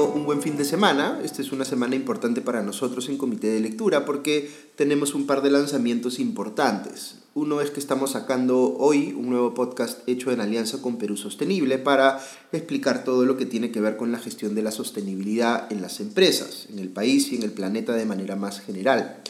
un 0.00 0.24
buen 0.24 0.40
fin 0.40 0.56
de 0.56 0.64
semana. 0.64 1.20
Esta 1.22 1.42
es 1.42 1.52
una 1.52 1.64
semana 1.64 1.94
importante 1.94 2.40
para 2.40 2.62
nosotros 2.62 3.08
en 3.08 3.18
Comité 3.18 3.48
de 3.48 3.60
Lectura 3.60 4.04
porque 4.04 4.50
tenemos 4.74 5.14
un 5.14 5.26
par 5.26 5.42
de 5.42 5.50
lanzamientos 5.50 6.18
importantes. 6.18 7.16
Uno 7.34 7.60
es 7.60 7.70
que 7.70 7.80
estamos 7.80 8.12
sacando 8.12 8.76
hoy 8.78 9.14
un 9.16 9.28
nuevo 9.28 9.54
podcast 9.54 10.06
hecho 10.08 10.32
en 10.32 10.40
alianza 10.40 10.80
con 10.80 10.96
Perú 10.96 11.16
Sostenible 11.16 11.78
para 11.78 12.20
explicar 12.52 13.04
todo 13.04 13.26
lo 13.26 13.36
que 13.36 13.46
tiene 13.46 13.70
que 13.70 13.80
ver 13.80 13.96
con 13.96 14.12
la 14.12 14.18
gestión 14.18 14.54
de 14.54 14.62
la 14.62 14.70
sostenibilidad 14.70 15.70
en 15.70 15.82
las 15.82 16.00
empresas, 16.00 16.68
en 16.70 16.78
el 16.78 16.88
país 16.88 17.30
y 17.32 17.36
en 17.36 17.42
el 17.42 17.52
planeta 17.52 17.92
de 17.92 18.06
manera 18.06 18.36
más 18.36 18.60
general. 18.60 19.22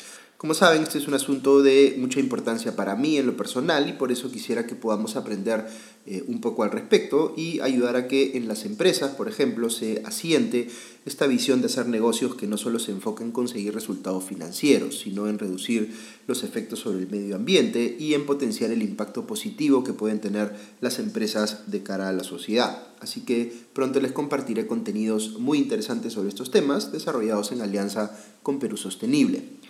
Como 0.43 0.55
saben, 0.55 0.83
este 0.83 0.99
es 0.99 1.07
un 1.07 1.15
asunto 1.15 1.63
de 1.63 1.95
mucha 1.99 2.19
importancia 2.19 2.75
para 2.75 2.97
mí 2.97 3.17
en 3.17 3.27
lo 3.27 3.37
personal 3.37 3.89
y 3.89 3.93
por 3.93 4.11
eso 4.11 4.29
quisiera 4.29 4.67
que 4.67 4.75
podamos 4.75 5.15
aprender 5.15 5.69
eh, 6.05 6.25
un 6.27 6.41
poco 6.41 6.65
al 6.65 6.73
respecto 6.73 7.33
y 7.37 7.61
ayudar 7.61 7.95
a 7.95 8.09
que 8.09 8.37
en 8.37 8.49
las 8.49 8.65
empresas, 8.65 9.13
por 9.13 9.29
ejemplo, 9.29 9.71
se 9.71 10.03
asiente 10.05 10.69
esta 11.07 11.29
visión 11.29 11.61
de 11.61 11.67
hacer 11.67 11.87
negocios 11.87 12.35
que 12.35 12.49
no 12.49 12.59
solo 12.59 12.81
se 12.81 12.91
enfoca 12.91 13.23
en 13.23 13.31
conseguir 13.31 13.73
resultados 13.73 14.25
financieros, 14.25 14.99
sino 14.99 15.29
en 15.29 15.39
reducir 15.39 15.95
los 16.27 16.43
efectos 16.43 16.81
sobre 16.81 16.99
el 16.99 17.09
medio 17.09 17.37
ambiente 17.37 17.97
y 17.97 18.15
en 18.15 18.27
potenciar 18.27 18.73
el 18.73 18.83
impacto 18.83 19.29
positivo 19.29 19.85
que 19.85 19.93
pueden 19.93 20.21
tener 20.21 20.57
las 20.81 20.99
empresas 20.99 21.71
de 21.71 21.85
cara 21.85 22.09
a 22.09 22.13
la 22.13 22.25
sociedad. 22.25 22.89
Así 22.99 23.21
que 23.21 23.53
pronto 23.75 24.01
les 24.01 24.11
compartiré 24.11 24.67
contenidos 24.67 25.39
muy 25.39 25.59
interesantes 25.59 26.15
sobre 26.15 26.31
estos 26.31 26.51
temas 26.51 26.91
desarrollados 26.91 27.53
en 27.53 27.61
alianza 27.61 28.19
con 28.43 28.59
Perú 28.59 28.77
Sostenible. 28.77 29.62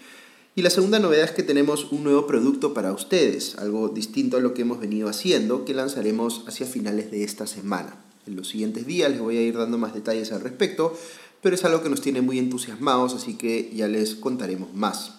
Y 0.54 0.60
la 0.60 0.68
segunda 0.68 0.98
novedad 0.98 1.24
es 1.24 1.30
que 1.30 1.42
tenemos 1.42 1.90
un 1.92 2.04
nuevo 2.04 2.26
producto 2.26 2.74
para 2.74 2.92
ustedes, 2.92 3.56
algo 3.56 3.88
distinto 3.88 4.36
a 4.36 4.40
lo 4.40 4.52
que 4.52 4.62
hemos 4.62 4.80
venido 4.80 5.08
haciendo, 5.08 5.64
que 5.64 5.72
lanzaremos 5.72 6.44
hacia 6.46 6.66
finales 6.66 7.10
de 7.10 7.24
esta 7.24 7.46
semana. 7.46 7.96
En 8.26 8.36
los 8.36 8.48
siguientes 8.48 8.86
días 8.86 9.10
les 9.10 9.20
voy 9.20 9.38
a 9.38 9.42
ir 9.42 9.56
dando 9.56 9.78
más 9.78 9.94
detalles 9.94 10.30
al 10.30 10.42
respecto, 10.42 10.94
pero 11.40 11.54
es 11.54 11.64
algo 11.64 11.82
que 11.82 11.88
nos 11.88 12.02
tiene 12.02 12.20
muy 12.20 12.38
entusiasmados, 12.38 13.14
así 13.14 13.38
que 13.38 13.72
ya 13.74 13.88
les 13.88 14.14
contaremos 14.14 14.74
más. 14.74 15.14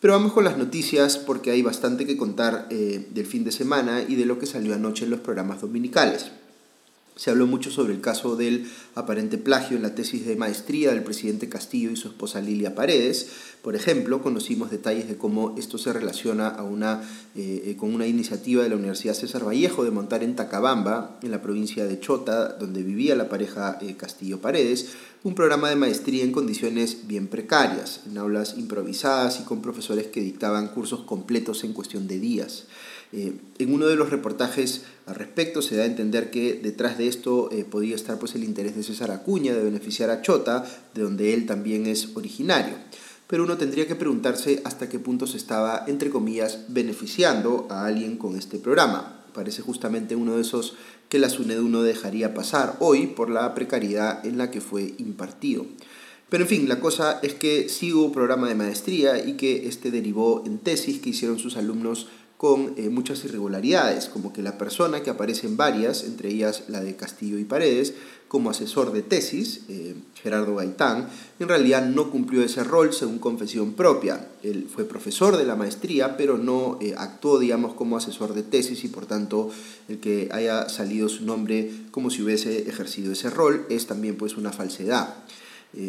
Pero 0.00 0.14
vamos 0.14 0.32
con 0.32 0.42
las 0.42 0.58
noticias 0.58 1.16
porque 1.16 1.52
hay 1.52 1.62
bastante 1.62 2.04
que 2.04 2.16
contar 2.16 2.66
eh, 2.70 3.06
del 3.10 3.26
fin 3.26 3.44
de 3.44 3.52
semana 3.52 4.02
y 4.02 4.16
de 4.16 4.26
lo 4.26 4.40
que 4.40 4.46
salió 4.46 4.74
anoche 4.74 5.04
en 5.04 5.12
los 5.12 5.20
programas 5.20 5.60
dominicales. 5.60 6.32
Se 7.20 7.28
habló 7.28 7.46
mucho 7.46 7.70
sobre 7.70 7.92
el 7.92 8.00
caso 8.00 8.34
del 8.34 8.66
aparente 8.94 9.36
plagio 9.36 9.76
en 9.76 9.82
la 9.82 9.94
tesis 9.94 10.24
de 10.24 10.36
maestría 10.36 10.92
del 10.92 11.02
presidente 11.02 11.50
Castillo 11.50 11.90
y 11.90 11.96
su 11.96 12.08
esposa 12.08 12.40
Lilia 12.40 12.74
Paredes. 12.74 13.28
Por 13.62 13.76
ejemplo, 13.76 14.22
conocimos 14.22 14.70
detalles 14.70 15.08
de 15.08 15.16
cómo 15.16 15.54
esto 15.58 15.76
se 15.76 15.92
relaciona 15.92 16.48
a 16.48 16.62
una, 16.62 17.02
eh, 17.34 17.64
eh, 17.66 17.76
con 17.76 17.94
una 17.94 18.06
iniciativa 18.06 18.62
de 18.62 18.70
la 18.70 18.76
Universidad 18.76 19.14
César 19.14 19.46
Vallejo 19.46 19.84
de 19.84 19.90
montar 19.90 20.22
en 20.22 20.34
Tacabamba, 20.34 21.18
en 21.22 21.30
la 21.30 21.42
provincia 21.42 21.84
de 21.84 22.00
Chota, 22.00 22.54
donde 22.54 22.82
vivía 22.82 23.14
la 23.16 23.28
pareja 23.28 23.78
eh, 23.82 23.96
Castillo 23.96 24.40
Paredes, 24.40 24.94
un 25.22 25.34
programa 25.34 25.68
de 25.68 25.76
maestría 25.76 26.24
en 26.24 26.32
condiciones 26.32 27.06
bien 27.06 27.26
precarias, 27.26 28.00
en 28.06 28.16
aulas 28.16 28.54
improvisadas 28.56 29.40
y 29.40 29.44
con 29.44 29.60
profesores 29.60 30.06
que 30.06 30.22
dictaban 30.22 30.68
cursos 30.68 31.00
completos 31.00 31.62
en 31.62 31.74
cuestión 31.74 32.08
de 32.08 32.18
días. 32.18 32.64
Eh, 33.12 33.34
en 33.58 33.74
uno 33.74 33.86
de 33.86 33.96
los 33.96 34.10
reportajes 34.10 34.82
al 35.06 35.16
respecto 35.16 35.62
se 35.62 35.76
da 35.76 35.82
a 35.82 35.86
entender 35.86 36.30
que 36.30 36.54
detrás 36.54 36.96
de 36.96 37.08
esto 37.08 37.50
eh, 37.50 37.64
podía 37.64 37.96
estar 37.96 38.18
pues, 38.20 38.36
el 38.36 38.44
interés 38.44 38.76
de 38.76 38.84
César 38.84 39.10
Acuña 39.10 39.52
de 39.52 39.64
beneficiar 39.64 40.10
a 40.10 40.22
Chota, 40.22 40.64
de 40.94 41.02
donde 41.02 41.34
él 41.34 41.44
también 41.44 41.86
es 41.86 42.10
originario. 42.14 42.74
Pero 43.30 43.44
uno 43.44 43.56
tendría 43.56 43.86
que 43.86 43.94
preguntarse 43.94 44.60
hasta 44.64 44.88
qué 44.88 44.98
punto 44.98 45.28
se 45.28 45.36
estaba, 45.36 45.84
entre 45.86 46.10
comillas, 46.10 46.64
beneficiando 46.66 47.68
a 47.70 47.86
alguien 47.86 48.16
con 48.16 48.36
este 48.36 48.58
programa. 48.58 49.24
Parece 49.32 49.62
justamente 49.62 50.16
uno 50.16 50.34
de 50.34 50.42
esos 50.42 50.74
que 51.08 51.20
la 51.20 51.30
SUNEDU 51.30 51.68
no 51.68 51.82
dejaría 51.82 52.34
pasar 52.34 52.76
hoy 52.80 53.06
por 53.06 53.30
la 53.30 53.54
precariedad 53.54 54.26
en 54.26 54.36
la 54.36 54.50
que 54.50 54.60
fue 54.60 54.94
impartido. 54.98 55.64
Pero 56.28 56.42
en 56.42 56.48
fin, 56.48 56.68
la 56.68 56.80
cosa 56.80 57.20
es 57.22 57.34
que 57.34 57.68
sí 57.68 57.92
hubo 57.92 58.10
programa 58.10 58.48
de 58.48 58.56
maestría 58.56 59.24
y 59.24 59.34
que 59.34 59.68
este 59.68 59.92
derivó 59.92 60.42
en 60.44 60.58
tesis 60.58 60.98
que 60.98 61.10
hicieron 61.10 61.38
sus 61.38 61.56
alumnos 61.56 62.08
con 62.40 62.72
eh, 62.78 62.88
muchas 62.88 63.22
irregularidades, 63.26 64.06
como 64.06 64.32
que 64.32 64.40
la 64.40 64.56
persona 64.56 65.02
que 65.02 65.10
aparece 65.10 65.46
en 65.46 65.58
varias, 65.58 66.04
entre 66.04 66.30
ellas 66.30 66.64
la 66.68 66.80
de 66.80 66.96
Castillo 66.96 67.38
y 67.38 67.44
Paredes, 67.44 67.92
como 68.28 68.48
asesor 68.48 68.92
de 68.94 69.02
tesis, 69.02 69.64
eh, 69.68 69.94
Gerardo 70.22 70.54
Gaitán, 70.54 71.10
en 71.38 71.48
realidad 71.48 71.84
no 71.84 72.10
cumplió 72.10 72.42
ese 72.42 72.64
rol 72.64 72.94
según 72.94 73.18
confesión 73.18 73.74
propia. 73.74 74.26
Él 74.42 74.68
fue 74.74 74.86
profesor 74.86 75.36
de 75.36 75.44
la 75.44 75.54
maestría, 75.54 76.16
pero 76.16 76.38
no 76.38 76.78
eh, 76.80 76.94
actuó, 76.96 77.38
digamos, 77.38 77.74
como 77.74 77.98
asesor 77.98 78.32
de 78.32 78.42
tesis 78.42 78.84
y 78.84 78.88
por 78.88 79.04
tanto 79.04 79.50
el 79.90 80.00
que 80.00 80.30
haya 80.32 80.70
salido 80.70 81.10
su 81.10 81.26
nombre 81.26 81.70
como 81.90 82.08
si 82.08 82.22
hubiese 82.22 82.70
ejercido 82.70 83.12
ese 83.12 83.28
rol 83.28 83.66
es 83.68 83.86
también 83.86 84.16
pues 84.16 84.38
una 84.38 84.50
falsedad. 84.50 85.14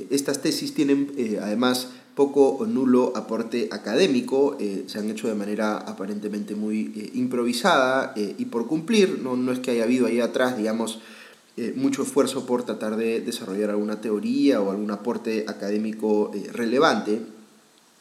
estas 0.10 0.42
tesis 0.42 0.74
tienen 0.74 1.14
además 1.42 1.88
poco 2.16 2.50
o 2.60 2.66
nulo 2.66 3.14
aporte 3.16 3.70
académico, 3.72 4.58
eh, 4.60 4.84
se 4.88 5.00
han 5.00 5.10
hecho 5.10 5.28
de 5.28 5.36
manera 5.36 5.78
aparentemente 5.78 6.56
muy 6.56 6.92
eh, 6.96 7.12
improvisada 7.16 8.14
eh, 8.16 8.36
y 8.38 8.46
por 8.46 8.68
cumplir, 8.68 9.20
no, 9.24 9.38
no, 9.38 9.52
es 9.52 9.60
que 9.60 9.72
haya 9.72 9.84
habido 9.84 10.08
ahí 10.08 10.20
atrás, 10.20 10.58
digamos, 10.58 11.00
mucho 11.76 12.02
esfuerzo 12.02 12.48
por 12.48 12.64
tratar 12.64 12.96
de 12.96 13.20
desarrollar 13.20 13.70
alguna 13.70 14.02
teoría 14.02 14.62
o 14.62 14.72
algún 14.72 14.90
aporte 14.90 15.46
académico 15.48 16.32
relevante. 16.54 17.22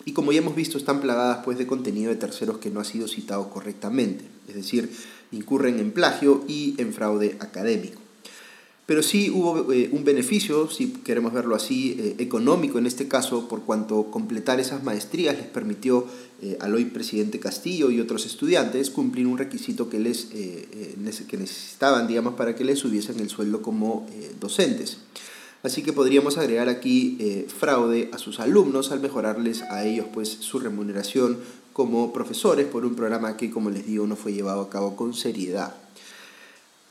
Y 0.06 0.12
como 0.12 0.32
ya 0.32 0.38
hemos 0.38 0.54
visto, 0.54 0.78
están 0.78 1.00
plagadas 1.00 1.44
pues, 1.44 1.58
de 1.58 1.66
contenido 1.66 2.10
de 2.10 2.16
terceros 2.16 2.56
que 2.56 2.70
no 2.70 2.80
ha 2.80 2.84
sido 2.84 3.06
citado 3.06 3.50
correctamente, 3.50 4.24
es 4.48 4.54
decir, 4.54 4.90
incurren 5.30 5.78
en 5.78 5.90
plagio 5.90 6.42
y 6.48 6.74
en 6.78 6.94
fraude 6.94 7.36
académico. 7.40 8.00
Pero 8.90 9.04
sí 9.04 9.30
hubo 9.30 9.72
eh, 9.72 9.88
un 9.92 10.02
beneficio, 10.02 10.68
si 10.68 10.88
queremos 10.88 11.32
verlo 11.32 11.54
así, 11.54 11.96
eh, 11.96 12.16
económico 12.18 12.76
en 12.76 12.86
este 12.86 13.06
caso, 13.06 13.46
por 13.46 13.62
cuanto 13.62 14.10
completar 14.10 14.58
esas 14.58 14.82
maestrías 14.82 15.36
les 15.36 15.46
permitió 15.46 16.08
eh, 16.42 16.58
al 16.60 16.74
hoy 16.74 16.86
presidente 16.86 17.38
Castillo 17.38 17.92
y 17.92 18.00
otros 18.00 18.26
estudiantes 18.26 18.90
cumplir 18.90 19.28
un 19.28 19.38
requisito 19.38 19.88
que, 19.88 20.00
les, 20.00 20.24
que 20.24 21.36
necesitaban, 21.38 22.08
digamos, 22.08 22.34
para 22.34 22.56
que 22.56 22.64
les 22.64 22.80
subiesen 22.80 23.20
el 23.20 23.28
sueldo 23.28 23.62
como 23.62 24.08
docentes. 24.40 24.98
Así 25.62 25.84
que 25.84 25.92
podríamos 25.92 26.36
agregar 26.36 26.68
aquí 26.68 27.46
fraude 27.46 28.10
a 28.12 28.18
sus 28.18 28.40
alumnos 28.40 28.90
al 28.90 28.98
mejorarles 28.98 29.62
a 29.70 29.84
ellos 29.84 30.06
pues, 30.12 30.30
su 30.30 30.58
remuneración 30.58 31.38
como 31.72 32.12
profesores 32.12 32.66
por 32.66 32.84
un 32.84 32.96
programa 32.96 33.36
que, 33.36 33.52
como 33.52 33.70
les 33.70 33.86
digo, 33.86 34.08
no 34.08 34.16
fue 34.16 34.32
llevado 34.32 34.62
a 34.62 34.68
cabo 34.68 34.96
con 34.96 35.14
seriedad. 35.14 35.76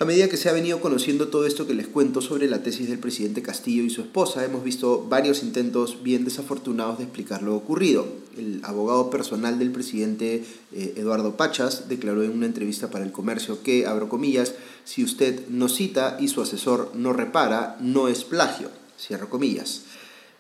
A 0.02 0.06
medida 0.06 0.30
que 0.30 0.38
se 0.38 0.48
ha 0.48 0.54
venido 0.54 0.80
conociendo 0.80 1.28
todo 1.28 1.46
esto 1.46 1.68
que 1.68 1.74
les 1.74 1.90
cuento 1.90 2.22
sobre 2.22 2.48
la 2.48 2.64
tesis 2.64 2.88
del 2.88 3.00
presidente 3.00 3.42
Castillo 3.42 3.84
y 3.84 3.90
su 3.90 4.00
esposa, 4.00 4.46
hemos 4.46 4.64
visto 4.64 5.06
varios 5.10 5.44
intentos 5.44 6.02
bien 6.02 6.24
desafortunados 6.24 7.00
de 7.00 7.04
explicar 7.04 7.44
lo 7.44 7.54
ocurrido. 7.54 8.08
El 8.38 8.62
abogado 8.64 9.10
personal 9.10 9.60
del 9.60 9.74
presidente 9.74 10.46
eh, 10.72 10.94
Eduardo 10.96 11.36
Pachas 11.36 11.90
declaró 11.90 12.24
en 12.24 12.32
una 12.32 12.46
entrevista 12.46 12.90
para 12.90 13.04
el 13.04 13.12
comercio 13.12 13.62
que, 13.62 13.88
abro 13.88 14.08
comillas, 14.08 14.56
si 14.86 15.04
usted 15.04 15.50
no 15.50 15.68
cita 15.68 16.16
y 16.18 16.30
su 16.30 16.42
asesor 16.42 16.94
no 16.96 17.12
repara, 17.12 17.76
no 17.82 18.08
es 18.08 18.24
plagio, 18.24 18.70
cierro 18.98 19.30
comillas. 19.30 19.82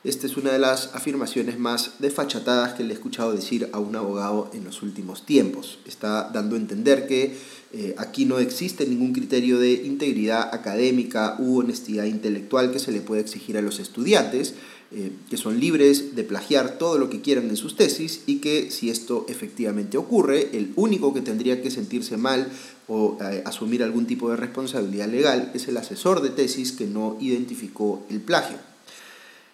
Esta 0.05 0.27
es 0.27 0.37
una 0.37 0.53
de 0.53 0.59
las 0.59 0.95
afirmaciones 0.95 1.59
más 1.59 1.95
desfachatadas 1.99 2.73
que 2.73 2.83
le 2.83 2.91
he 2.91 2.93
escuchado 2.93 3.33
decir 3.33 3.67
a 3.73 3.79
un 3.79 3.97
abogado 3.97 4.49
en 4.53 4.63
los 4.63 4.81
últimos 4.81 5.25
tiempos. 5.25 5.79
Está 5.85 6.29
dando 6.33 6.55
a 6.55 6.59
entender 6.59 7.05
que 7.05 7.35
eh, 7.73 7.95
aquí 7.97 8.23
no 8.23 8.39
existe 8.39 8.87
ningún 8.87 9.11
criterio 9.11 9.59
de 9.59 9.73
integridad 9.73 10.55
académica 10.55 11.35
u 11.37 11.57
honestidad 11.59 12.05
intelectual 12.05 12.71
que 12.71 12.79
se 12.79 12.93
le 12.93 13.01
pueda 13.01 13.19
exigir 13.19 13.57
a 13.57 13.61
los 13.61 13.79
estudiantes, 13.79 14.53
eh, 14.91 15.11
que 15.29 15.35
son 15.35 15.59
libres 15.59 16.15
de 16.15 16.23
plagiar 16.23 16.77
todo 16.77 16.97
lo 16.97 17.09
que 17.09 17.19
quieran 17.19 17.49
en 17.49 17.57
sus 17.57 17.75
tesis 17.75 18.21
y 18.25 18.37
que 18.37 18.71
si 18.71 18.89
esto 18.89 19.25
efectivamente 19.27 19.97
ocurre, 19.97 20.57
el 20.57 20.71
único 20.77 21.13
que 21.13 21.19
tendría 21.19 21.61
que 21.61 21.71
sentirse 21.71 22.15
mal 22.15 22.47
o 22.87 23.17
eh, 23.21 23.43
asumir 23.45 23.83
algún 23.83 24.07
tipo 24.07 24.29
de 24.29 24.37
responsabilidad 24.37 25.09
legal 25.09 25.51
es 25.53 25.67
el 25.67 25.75
asesor 25.75 26.21
de 26.21 26.29
tesis 26.29 26.71
que 26.71 26.85
no 26.85 27.17
identificó 27.19 28.05
el 28.09 28.21
plagio. 28.21 28.68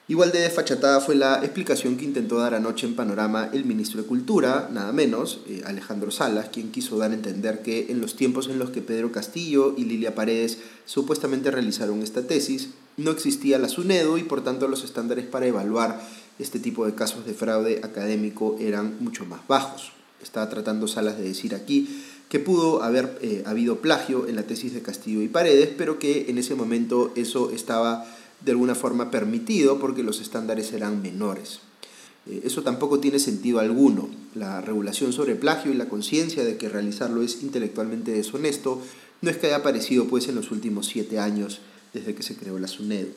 Igual 0.07 0.31
de 0.31 0.41
desfachatada 0.41 1.01
fue 1.01 1.15
la 1.15 1.43
explicación 1.43 1.97
que 1.97 2.05
intentó 2.05 2.37
dar 2.37 2.53
anoche 2.53 2.85
en 2.85 2.95
Panorama 2.95 3.49
el 3.51 3.65
ministro 3.65 3.99
de 3.99 4.07
Cultura, 4.07 4.69
nada 4.71 4.91
menos, 4.91 5.39
eh, 5.47 5.63
Alejandro 5.65 6.11
Salas, 6.11 6.49
quien 6.49 6.71
quiso 6.71 6.99
dar 6.99 7.09
a 7.09 7.15
entender 7.15 7.63
que 7.63 7.87
en 7.89 8.01
los 8.01 8.15
tiempos 8.15 8.47
en 8.47 8.59
los 8.59 8.69
que 8.69 8.83
Pedro 8.83 9.11
Castillo 9.11 9.73
y 9.75 9.85
Lilia 9.85 10.13
Paredes 10.13 10.59
supuestamente 10.85 11.49
realizaron 11.49 12.03
esta 12.03 12.27
tesis, 12.27 12.69
no 12.97 13.09
existía 13.09 13.57
la 13.57 13.67
SUNEDO 13.67 14.19
y 14.19 14.23
por 14.23 14.43
tanto 14.43 14.67
los 14.67 14.83
estándares 14.83 15.25
para 15.25 15.47
evaluar 15.47 15.99
este 16.37 16.59
tipo 16.59 16.85
de 16.85 16.93
casos 16.93 17.25
de 17.25 17.33
fraude 17.33 17.81
académico 17.83 18.57
eran 18.59 18.97
mucho 18.99 19.25
más 19.25 19.47
bajos. 19.47 19.91
Estaba 20.21 20.47
tratando 20.49 20.87
Salas 20.87 21.17
de 21.17 21.23
decir 21.23 21.55
aquí 21.55 22.03
que 22.29 22.39
pudo 22.39 22.83
haber 22.83 23.17
eh, 23.23 23.41
habido 23.47 23.81
plagio 23.81 24.27
en 24.27 24.35
la 24.35 24.43
tesis 24.43 24.73
de 24.75 24.83
Castillo 24.83 25.23
y 25.23 25.29
Paredes, 25.29 25.69
pero 25.75 25.97
que 25.97 26.29
en 26.29 26.37
ese 26.37 26.53
momento 26.53 27.11
eso 27.15 27.49
estaba 27.49 28.05
de 28.41 28.51
alguna 28.51 28.75
forma 28.75 29.11
permitido 29.11 29.79
porque 29.79 30.03
los 30.03 30.21
estándares 30.21 30.73
eran 30.73 31.01
menores. 31.01 31.59
Eh, 32.27 32.41
eso 32.43 32.63
tampoco 32.63 32.99
tiene 32.99 33.19
sentido 33.19 33.59
alguno. 33.59 34.09
La 34.33 34.61
regulación 34.61 35.13
sobre 35.13 35.35
plagio 35.35 35.71
y 35.71 35.75
la 35.75 35.89
conciencia 35.89 36.43
de 36.43 36.57
que 36.57 36.69
realizarlo 36.69 37.21
es 37.21 37.41
intelectualmente 37.43 38.11
deshonesto 38.11 38.81
no 39.21 39.29
es 39.29 39.37
que 39.37 39.47
haya 39.47 39.57
aparecido 39.57 40.07
pues 40.07 40.27
en 40.27 40.35
los 40.35 40.51
últimos 40.51 40.87
siete 40.87 41.19
años 41.19 41.59
desde 41.93 42.13
que 42.13 42.23
se 42.23 42.35
creó 42.35 42.59
la 42.59 42.67
SUNEDU. 42.67 43.13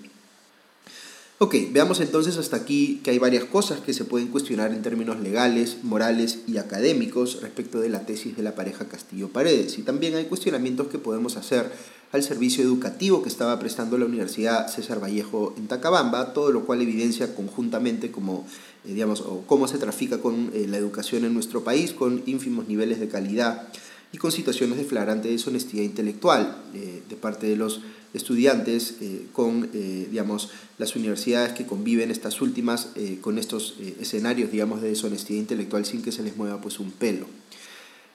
Ok, 1.40 1.54
veamos 1.70 2.00
entonces 2.00 2.36
hasta 2.36 2.56
aquí 2.56 3.00
que 3.04 3.12
hay 3.12 3.20
varias 3.20 3.44
cosas 3.44 3.78
que 3.78 3.92
se 3.92 4.04
pueden 4.04 4.26
cuestionar 4.26 4.72
en 4.72 4.82
términos 4.82 5.20
legales, 5.20 5.76
morales 5.84 6.40
y 6.48 6.56
académicos 6.56 7.40
respecto 7.42 7.78
de 7.78 7.88
la 7.88 8.04
tesis 8.04 8.36
de 8.36 8.42
la 8.42 8.56
pareja 8.56 8.88
Castillo-Paredes. 8.88 9.78
Y 9.78 9.82
también 9.82 10.16
hay 10.16 10.24
cuestionamientos 10.24 10.88
que 10.88 10.98
podemos 10.98 11.36
hacer 11.36 11.70
al 12.10 12.24
servicio 12.24 12.64
educativo 12.64 13.22
que 13.22 13.28
estaba 13.28 13.56
prestando 13.60 13.96
la 13.98 14.06
Universidad 14.06 14.66
César 14.66 15.00
Vallejo 15.00 15.54
en 15.56 15.68
Tacabamba, 15.68 16.32
todo 16.32 16.50
lo 16.50 16.64
cual 16.64 16.82
evidencia 16.82 17.32
conjuntamente 17.36 18.10
como, 18.10 18.44
eh, 18.84 18.94
digamos, 18.94 19.20
o 19.20 19.44
cómo 19.46 19.68
se 19.68 19.78
trafica 19.78 20.18
con 20.18 20.50
eh, 20.54 20.66
la 20.68 20.78
educación 20.78 21.24
en 21.24 21.34
nuestro 21.34 21.62
país, 21.62 21.92
con 21.92 22.20
ínfimos 22.26 22.66
niveles 22.66 22.98
de 22.98 23.06
calidad 23.06 23.68
y 24.12 24.18
con 24.18 24.32
situaciones 24.32 24.76
de 24.76 24.84
flagrante 24.84 25.28
deshonestidad 25.28 25.84
intelectual 25.84 26.64
eh, 26.74 27.00
de 27.08 27.14
parte 27.14 27.46
de 27.46 27.54
los 27.54 27.80
estudiantes 28.14 28.96
eh, 29.00 29.26
con 29.32 29.68
eh, 29.74 30.06
digamos, 30.10 30.50
las 30.78 30.96
universidades 30.96 31.52
que 31.52 31.66
conviven 31.66 32.10
estas 32.10 32.40
últimas 32.40 32.90
eh, 32.96 33.18
con 33.20 33.38
estos 33.38 33.76
escenarios 34.00 34.50
digamos, 34.50 34.80
de 34.80 34.88
deshonestidad 34.88 35.40
intelectual 35.40 35.84
sin 35.84 36.02
que 36.02 36.12
se 36.12 36.22
les 36.22 36.36
mueva 36.36 36.60
pues, 36.60 36.78
un 36.78 36.90
pelo. 36.90 37.26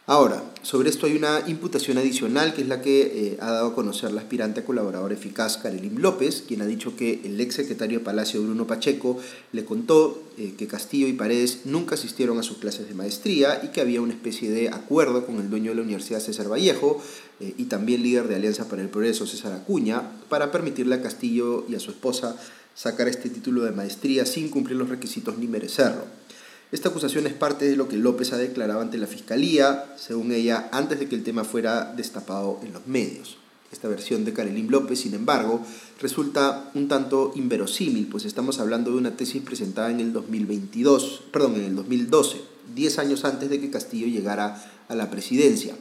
Ahora, 0.05 0.43
sobre 0.63 0.89
esto 0.89 1.05
hay 1.05 1.15
una 1.15 1.43
imputación 1.47 1.97
adicional 1.97 2.53
que 2.53 2.63
es 2.63 2.67
la 2.67 2.81
que 2.81 3.03
eh, 3.03 3.37
ha 3.39 3.51
dado 3.51 3.67
a 3.67 3.73
conocer 3.73 4.11
la 4.11 4.19
aspirante 4.19 4.59
a 4.59 4.65
colaborador 4.65 5.13
eficaz 5.13 5.57
Karelim 5.57 5.97
López, 5.99 6.43
quien 6.45 6.61
ha 6.61 6.65
dicho 6.65 6.97
que 6.97 7.21
el 7.23 7.39
ex 7.39 7.55
secretario 7.55 7.99
de 7.99 8.03
Palacio 8.03 8.41
Bruno 8.41 8.67
Pacheco 8.67 9.17
le 9.53 9.63
contó 9.63 10.21
eh, 10.37 10.55
que 10.57 10.67
Castillo 10.67 11.07
y 11.07 11.13
Paredes 11.13 11.61
nunca 11.63 11.95
asistieron 11.95 12.37
a 12.37 12.43
sus 12.43 12.57
clases 12.57 12.89
de 12.89 12.95
maestría 12.95 13.61
y 13.63 13.69
que 13.69 13.79
había 13.79 14.01
una 14.01 14.11
especie 14.11 14.51
de 14.51 14.67
acuerdo 14.67 15.25
con 15.25 15.37
el 15.37 15.49
dueño 15.49 15.71
de 15.71 15.75
la 15.75 15.83
Universidad 15.83 16.19
César 16.19 16.51
Vallejo 16.51 17.01
eh, 17.39 17.53
y 17.57 17.65
también 17.65 18.03
líder 18.03 18.27
de 18.27 18.35
Alianza 18.35 18.67
para 18.67 18.81
el 18.81 18.89
Progreso 18.89 19.25
César 19.25 19.53
Acuña 19.53 20.01
para 20.27 20.51
permitirle 20.51 20.95
a 20.95 21.01
Castillo 21.01 21.65
y 21.69 21.75
a 21.75 21.79
su 21.79 21.91
esposa 21.91 22.35
sacar 22.75 23.07
este 23.07 23.29
título 23.29 23.63
de 23.63 23.71
maestría 23.71 24.25
sin 24.25 24.49
cumplir 24.49 24.75
los 24.75 24.89
requisitos 24.89 25.37
ni 25.37 25.47
merecerlo. 25.47 26.03
Esta 26.73 26.89
acusación 26.89 27.27
es 27.27 27.33
parte 27.33 27.65
de 27.65 27.75
lo 27.75 27.87
que 27.87 27.97
López 27.97 28.33
ha 28.33 28.37
declarado 28.37 28.81
ante 28.81 28.97
la 28.97 29.05
Fiscalía, 29.05 29.93
según 29.95 30.31
ella, 30.31 30.69
antes 30.71 30.97
de 30.97 31.07
que 31.07 31.13
el 31.13 31.21
tema 31.21 31.43
fuera 31.43 31.93
destapado 31.95 32.59
en 32.63 32.73
los 32.73 32.87
medios. 32.87 33.37
Esta 33.71 33.87
versión 33.87 34.25
de 34.25 34.33
Karelín 34.33 34.71
López, 34.71 35.01
sin 35.01 35.13
embargo, 35.13 35.61
resulta 36.01 36.71
un 36.73 36.87
tanto 36.87 37.31
inverosímil, 37.35 38.07
pues 38.07 38.25
estamos 38.25 38.59
hablando 38.59 38.89
de 38.89 38.97
una 38.97 39.15
tesis 39.15 39.43
presentada 39.43 39.91
en 39.91 39.99
el 39.99 40.13
2022, 40.13 41.21
perdón, 41.31 41.57
en 41.57 41.65
el 41.65 41.75
2012, 41.75 42.41
10 42.73 42.97
años 42.97 43.23
antes 43.23 43.51
de 43.51 43.61
que 43.61 43.69
Castillo 43.69 44.07
llegara 44.07 44.59
a 44.89 44.95
la 44.95 45.11
presidencia. 45.11 45.75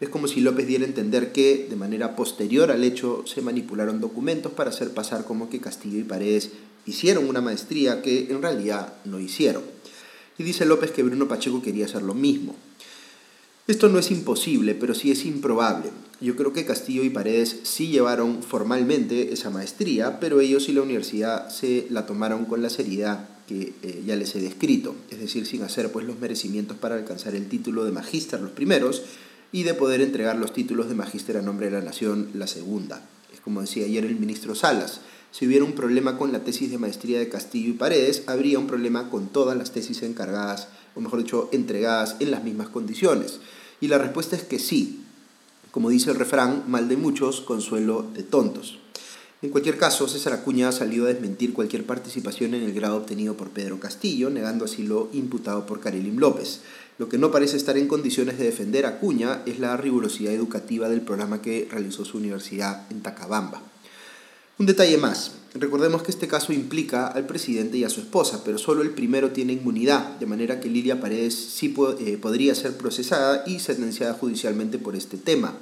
Es 0.00 0.08
como 0.08 0.28
si 0.28 0.40
López 0.40 0.66
diera 0.66 0.84
a 0.84 0.88
entender 0.88 1.30
que, 1.30 1.66
de 1.68 1.76
manera 1.76 2.16
posterior 2.16 2.70
al 2.70 2.84
hecho, 2.84 3.22
se 3.26 3.42
manipularon 3.42 4.00
documentos 4.00 4.52
para 4.52 4.70
hacer 4.70 4.94
pasar 4.94 5.26
como 5.26 5.50
que 5.50 5.60
Castillo 5.60 5.98
y 5.98 6.04
Paredes 6.04 6.52
hicieron 6.86 7.28
una 7.28 7.42
maestría 7.42 8.00
que 8.00 8.28
en 8.30 8.40
realidad 8.40 8.94
no 9.04 9.20
hicieron. 9.20 9.76
Y 10.38 10.44
dice 10.44 10.64
López 10.64 10.92
que 10.92 11.02
Bruno 11.02 11.28
Pacheco 11.28 11.60
quería 11.62 11.86
hacer 11.86 12.02
lo 12.02 12.14
mismo. 12.14 12.54
Esto 13.66 13.90
no 13.90 13.98
es 13.98 14.10
imposible, 14.10 14.74
pero 14.74 14.94
sí 14.94 15.10
es 15.10 15.26
improbable. 15.26 15.90
Yo 16.20 16.36
creo 16.36 16.52
que 16.54 16.64
Castillo 16.64 17.04
y 17.04 17.10
Paredes 17.10 17.60
sí 17.64 17.88
llevaron 17.88 18.42
formalmente 18.42 19.34
esa 19.34 19.50
maestría, 19.50 20.20
pero 20.20 20.40
ellos 20.40 20.68
y 20.68 20.72
la 20.72 20.82
universidad 20.82 21.50
se 21.50 21.86
la 21.90 22.06
tomaron 22.06 22.46
con 22.46 22.62
la 22.62 22.70
seriedad 22.70 23.28
que 23.46 23.74
eh, 23.82 24.02
ya 24.06 24.16
les 24.16 24.34
he 24.34 24.40
descrito, 24.40 24.94
es 25.10 25.20
decir, 25.20 25.46
sin 25.46 25.62
hacer 25.62 25.92
pues 25.92 26.06
los 26.06 26.18
merecimientos 26.18 26.76
para 26.76 26.96
alcanzar 26.96 27.34
el 27.34 27.48
título 27.48 27.84
de 27.84 27.92
magíster 27.92 28.40
los 28.40 28.52
primeros 28.52 29.02
y 29.52 29.62
de 29.62 29.74
poder 29.74 30.00
entregar 30.00 30.36
los 30.36 30.52
títulos 30.52 30.88
de 30.88 30.94
magíster 30.94 31.36
a 31.36 31.42
nombre 31.42 31.66
de 31.66 31.72
la 31.72 31.84
nación 31.84 32.30
la 32.34 32.46
segunda. 32.46 33.06
Es 33.32 33.40
como 33.40 33.60
decía 33.60 33.86
ayer 33.86 34.04
el 34.04 34.16
ministro 34.16 34.54
Salas, 34.54 35.00
si 35.30 35.46
hubiera 35.46 35.64
un 35.64 35.72
problema 35.72 36.16
con 36.16 36.32
la 36.32 36.44
tesis 36.44 36.70
de 36.70 36.78
maestría 36.78 37.18
de 37.18 37.28
Castillo 37.28 37.70
y 37.70 37.74
Paredes, 37.74 38.22
habría 38.26 38.58
un 38.58 38.66
problema 38.66 39.10
con 39.10 39.28
todas 39.28 39.56
las 39.56 39.72
tesis 39.72 40.02
encargadas, 40.02 40.68
o 40.94 41.00
mejor 41.00 41.22
dicho, 41.22 41.48
entregadas 41.52 42.16
en 42.20 42.30
las 42.30 42.44
mismas 42.44 42.68
condiciones. 42.68 43.40
Y 43.80 43.88
la 43.88 43.98
respuesta 43.98 44.36
es 44.36 44.42
que 44.42 44.58
sí. 44.58 45.04
Como 45.70 45.90
dice 45.90 46.10
el 46.10 46.16
refrán, 46.16 46.64
mal 46.66 46.88
de 46.88 46.96
muchos, 46.96 47.42
consuelo 47.42 48.06
de 48.14 48.22
tontos. 48.22 48.78
En 49.40 49.50
cualquier 49.50 49.78
caso, 49.78 50.08
César 50.08 50.32
Acuña 50.32 50.68
ha 50.68 50.72
salido 50.72 51.04
a 51.04 51.10
desmentir 51.10 51.52
cualquier 51.52 51.86
participación 51.86 52.54
en 52.54 52.64
el 52.64 52.72
grado 52.72 52.96
obtenido 52.96 53.36
por 53.36 53.50
Pedro 53.50 53.78
Castillo, 53.78 54.30
negando 54.30 54.64
así 54.64 54.82
lo 54.82 55.10
imputado 55.12 55.64
por 55.64 55.78
Karelim 55.78 56.18
López. 56.18 56.62
Lo 56.98 57.08
que 57.08 57.18
no 57.18 57.30
parece 57.30 57.56
estar 57.56 57.78
en 57.78 57.86
condiciones 57.86 58.38
de 58.38 58.46
defender 58.46 58.84
a 58.84 58.88
Acuña 58.88 59.42
es 59.46 59.60
la 59.60 59.76
rigurosidad 59.76 60.32
educativa 60.32 60.88
del 60.88 61.02
programa 61.02 61.40
que 61.40 61.68
realizó 61.70 62.04
su 62.04 62.18
universidad 62.18 62.90
en 62.90 63.02
Tacabamba. 63.02 63.62
Un 64.58 64.66
detalle 64.66 64.98
más. 64.98 65.30
Recordemos 65.54 66.02
que 66.02 66.10
este 66.10 66.26
caso 66.26 66.52
implica 66.52 67.06
al 67.06 67.26
presidente 67.26 67.78
y 67.78 67.84
a 67.84 67.90
su 67.90 68.00
esposa, 68.00 68.42
pero 68.44 68.58
solo 68.58 68.82
el 68.82 68.90
primero 68.90 69.30
tiene 69.30 69.52
inmunidad, 69.52 70.18
de 70.18 70.26
manera 70.26 70.58
que 70.58 70.68
Lilia 70.68 71.00
Paredes 71.00 71.34
sí 71.34 71.72
eh, 72.00 72.18
podría 72.20 72.56
ser 72.56 72.76
procesada 72.76 73.44
y 73.46 73.60
sentenciada 73.60 74.14
judicialmente 74.14 74.78
por 74.78 74.96
este 74.96 75.16
tema. 75.16 75.54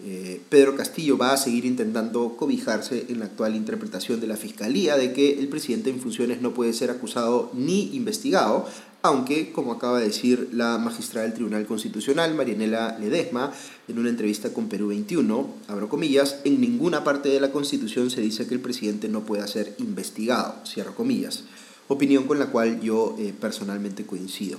Eh, 0.00 0.40
Pedro 0.48 0.76
Castillo 0.76 1.18
va 1.18 1.32
a 1.32 1.36
seguir 1.36 1.64
intentando 1.64 2.36
cobijarse 2.36 3.06
en 3.08 3.18
la 3.18 3.24
actual 3.24 3.56
interpretación 3.56 4.20
de 4.20 4.28
la 4.28 4.36
Fiscalía 4.36 4.96
de 4.96 5.12
que 5.12 5.40
el 5.40 5.48
presidente 5.48 5.90
en 5.90 6.00
funciones 6.00 6.40
no 6.40 6.54
puede 6.54 6.72
ser 6.72 6.90
acusado 6.90 7.50
ni 7.54 7.96
investigado, 7.96 8.68
aunque, 9.02 9.52
como 9.52 9.72
acaba 9.72 10.00
de 10.00 10.06
decir 10.06 10.50
la 10.52 10.78
magistrada 10.78 11.26
del 11.26 11.34
Tribunal 11.34 11.66
Constitucional, 11.66 12.34
Marianela 12.34 12.98
Ledesma, 12.98 13.52
en 13.86 13.98
una 13.98 14.08
entrevista 14.10 14.52
con 14.52 14.68
Perú 14.68 14.88
21, 14.88 15.54
abro 15.68 15.88
comillas, 15.88 16.40
en 16.44 16.60
ninguna 16.60 17.04
parte 17.04 17.28
de 17.28 17.40
la 17.40 17.52
Constitución 17.52 18.10
se 18.10 18.20
dice 18.20 18.46
que 18.46 18.54
el 18.54 18.60
presidente 18.60 19.08
no 19.08 19.22
pueda 19.22 19.46
ser 19.46 19.74
investigado, 19.78 20.56
cierro 20.66 20.94
comillas, 20.94 21.44
opinión 21.86 22.24
con 22.24 22.38
la 22.38 22.46
cual 22.46 22.80
yo 22.80 23.14
eh, 23.18 23.32
personalmente 23.38 24.04
coincido. 24.04 24.58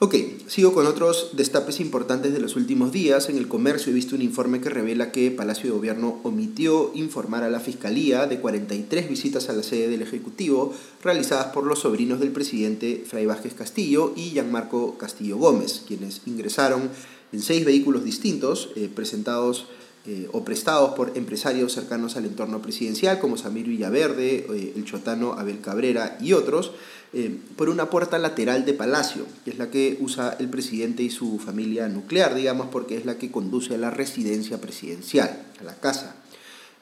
Ok, 0.00 0.16
sigo 0.48 0.74
con 0.74 0.88
otros 0.88 1.30
destapes 1.34 1.78
importantes 1.78 2.32
de 2.32 2.40
los 2.40 2.56
últimos 2.56 2.90
días. 2.90 3.28
En 3.28 3.38
el 3.38 3.46
comercio 3.46 3.92
he 3.92 3.94
visto 3.94 4.16
un 4.16 4.22
informe 4.22 4.60
que 4.60 4.68
revela 4.68 5.12
que 5.12 5.30
Palacio 5.30 5.70
de 5.70 5.76
Gobierno 5.76 6.18
omitió 6.24 6.90
informar 6.96 7.44
a 7.44 7.48
la 7.48 7.60
Fiscalía 7.60 8.26
de 8.26 8.40
43 8.40 9.08
visitas 9.08 9.48
a 9.48 9.52
la 9.52 9.62
sede 9.62 9.88
del 9.88 10.02
Ejecutivo 10.02 10.74
realizadas 11.04 11.52
por 11.52 11.64
los 11.64 11.78
sobrinos 11.78 12.18
del 12.18 12.32
presidente 12.32 13.04
Fray 13.06 13.24
Vázquez 13.24 13.54
Castillo 13.54 14.12
y 14.16 14.30
Gianmarco 14.30 14.98
Castillo 14.98 15.36
Gómez, 15.36 15.84
quienes 15.86 16.22
ingresaron 16.26 16.90
en 17.32 17.40
seis 17.40 17.64
vehículos 17.64 18.04
distintos 18.04 18.70
eh, 18.74 18.90
presentados 18.92 19.66
eh, 20.06 20.28
o 20.32 20.44
prestados 20.44 20.94
por 20.94 21.12
empresarios 21.14 21.72
cercanos 21.72 22.16
al 22.16 22.26
entorno 22.26 22.60
presidencial 22.60 23.20
como 23.20 23.36
Samir 23.36 23.68
Villaverde, 23.68 24.44
eh, 24.50 24.72
el 24.76 24.84
chotano 24.84 25.34
Abel 25.34 25.60
Cabrera 25.60 26.18
y 26.20 26.32
otros 26.32 26.72
eh, 27.16 27.38
por 27.56 27.68
una 27.68 27.90
puerta 27.90 28.18
lateral 28.18 28.64
de 28.64 28.74
Palacio, 28.74 29.24
que 29.44 29.52
es 29.52 29.58
la 29.58 29.70
que 29.70 29.96
usa 30.00 30.36
el 30.40 30.48
presidente 30.48 31.04
y 31.04 31.10
su 31.10 31.38
familia 31.38 31.88
nuclear, 31.88 32.34
digamos, 32.34 32.66
porque 32.72 32.96
es 32.96 33.06
la 33.06 33.18
que 33.18 33.30
conduce 33.30 33.76
a 33.76 33.78
la 33.78 33.90
residencia 33.90 34.60
presidencial, 34.60 35.46
a 35.60 35.62
la 35.62 35.76
casa, 35.76 36.16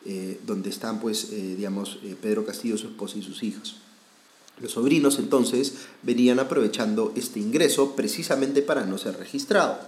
eh, 0.06 0.40
donde 0.46 0.70
están, 0.70 1.00
pues, 1.00 1.28
eh, 1.32 1.54
digamos, 1.56 1.98
Pedro 2.22 2.46
Castillo, 2.46 2.78
su 2.78 2.86
esposa 2.86 3.18
y 3.18 3.22
sus 3.22 3.42
hijos. 3.42 3.76
Los 4.58 4.72
sobrinos 4.72 5.18
entonces 5.18 5.74
venían 6.02 6.38
aprovechando 6.38 7.12
este 7.14 7.38
ingreso 7.38 7.94
precisamente 7.94 8.62
para 8.62 8.86
no 8.86 8.96
ser 8.96 9.18
registrados. 9.18 9.78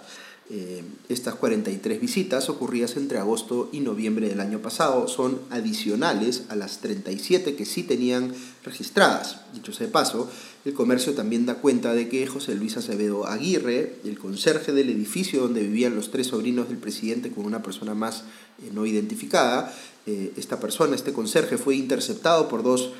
Eh, 0.50 0.84
estas 1.08 1.36
43 1.36 1.98
visitas 2.02 2.50
ocurridas 2.50 2.98
entre 2.98 3.18
agosto 3.18 3.70
y 3.72 3.80
noviembre 3.80 4.28
del 4.28 4.40
año 4.40 4.58
pasado 4.58 5.08
son 5.08 5.40
adicionales 5.48 6.42
a 6.50 6.54
las 6.54 6.80
37 6.80 7.56
que 7.56 7.64
sí 7.64 7.82
tenían 7.82 8.34
registradas. 8.62 9.40
Dicho 9.54 9.72
sea 9.72 9.86
de 9.86 9.92
paso, 9.92 10.30
el 10.66 10.74
comercio 10.74 11.14
también 11.14 11.46
da 11.46 11.54
cuenta 11.54 11.94
de 11.94 12.10
que 12.10 12.26
José 12.26 12.54
Luis 12.56 12.76
Acevedo 12.76 13.26
Aguirre, 13.26 13.96
el 14.04 14.18
conserje 14.18 14.72
del 14.72 14.90
edificio 14.90 15.40
donde 15.40 15.62
vivían 15.62 15.96
los 15.96 16.10
tres 16.10 16.26
sobrinos 16.26 16.68
del 16.68 16.76
presidente 16.76 17.30
con 17.30 17.46
una 17.46 17.62
persona 17.62 17.94
más 17.94 18.24
eh, 18.62 18.70
no 18.70 18.84
identificada, 18.84 19.74
eh, 20.04 20.34
esta 20.36 20.60
persona, 20.60 20.94
este 20.94 21.14
conserje, 21.14 21.56
fue 21.56 21.76
interceptado 21.76 22.48
por 22.48 22.62
dos 22.62 22.92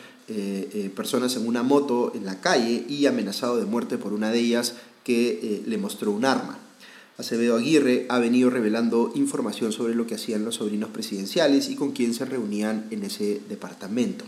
personas 0.94 1.36
en 1.36 1.46
una 1.46 1.62
moto 1.62 2.12
en 2.14 2.24
la 2.24 2.40
calle 2.40 2.86
y 2.88 3.04
amenazado 3.04 3.58
de 3.58 3.66
muerte 3.66 3.98
por 3.98 4.14
una 4.14 4.30
de 4.30 4.38
ellas 4.38 4.76
que 5.04 5.62
le 5.66 5.76
mostró 5.76 6.12
un 6.12 6.24
arma. 6.24 6.63
Acevedo 7.16 7.56
Aguirre 7.56 8.06
ha 8.08 8.18
venido 8.18 8.50
revelando 8.50 9.12
información 9.14 9.72
sobre 9.72 9.94
lo 9.94 10.06
que 10.06 10.16
hacían 10.16 10.44
los 10.44 10.56
sobrinos 10.56 10.90
presidenciales 10.90 11.68
y 11.68 11.76
con 11.76 11.92
quién 11.92 12.12
se 12.14 12.24
reunían 12.24 12.86
en 12.90 13.04
ese 13.04 13.40
departamento. 13.48 14.24